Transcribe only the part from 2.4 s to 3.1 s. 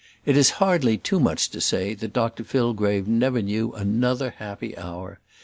Fillgrave